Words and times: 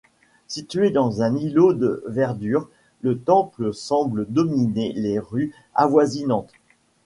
Situé 0.47 0.89
dans 0.89 1.21
un 1.21 1.35
îlot 1.35 1.73
de 1.73 2.03
verdure, 2.07 2.67
le 3.01 3.19
temple 3.19 3.71
semble 3.71 4.25
dominer 4.27 4.93
les 4.93 5.19
rues 5.19 5.53
avoisinantes. 5.75 6.51